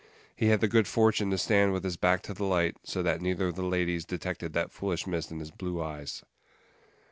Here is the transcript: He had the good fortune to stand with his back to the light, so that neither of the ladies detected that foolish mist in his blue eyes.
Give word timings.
He 0.35 0.47
had 0.47 0.61
the 0.61 0.67
good 0.67 0.87
fortune 0.87 1.29
to 1.29 1.37
stand 1.37 1.73
with 1.73 1.83
his 1.83 1.95
back 1.95 2.23
to 2.23 2.33
the 2.33 2.43
light, 2.43 2.75
so 2.83 3.03
that 3.03 3.21
neither 3.21 3.49
of 3.49 3.55
the 3.55 3.61
ladies 3.61 4.03
detected 4.03 4.53
that 4.53 4.71
foolish 4.71 5.05
mist 5.05 5.29
in 5.29 5.37
his 5.37 5.51
blue 5.51 5.79
eyes. 5.79 6.23